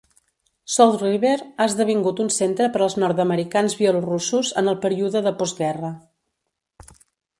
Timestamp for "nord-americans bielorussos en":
3.03-4.73